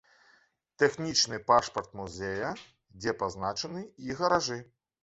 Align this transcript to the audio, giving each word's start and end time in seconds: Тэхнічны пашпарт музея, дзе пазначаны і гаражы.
Тэхнічны 0.83 1.39
пашпарт 1.51 1.93
музея, 2.01 2.49
дзе 2.99 3.17
пазначаны 3.21 3.89
і 4.09 4.21
гаражы. 4.25 4.61